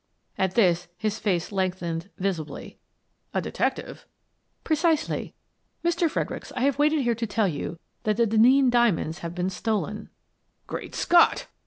[0.35, 2.79] At that his face lengthened visibly.
[3.35, 4.07] "A detective?""
[4.63, 5.35] Precisely.
[5.85, 6.09] Mr.
[6.09, 10.09] Fredericks, I have waited here to tell you that the Denneen diamonds have been stolen,"
[10.65, 11.45] "Great Scott!"